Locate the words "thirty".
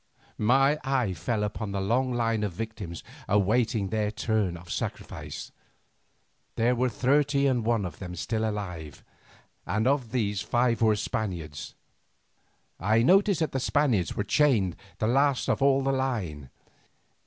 6.89-7.45